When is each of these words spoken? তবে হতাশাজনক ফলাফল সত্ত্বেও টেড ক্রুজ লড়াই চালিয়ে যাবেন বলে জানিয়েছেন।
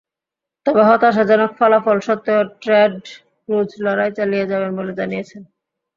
তবে 0.65 0.81
হতাশাজনক 0.89 1.51
ফলাফল 1.59 1.97
সত্ত্বেও 2.07 2.41
টেড 2.61 2.93
ক্রুজ 3.43 3.69
লড়াই 3.85 4.11
চালিয়ে 4.17 4.49
যাবেন 4.51 4.71
বলে 4.77 4.91
জানিয়েছেন। 4.99 5.41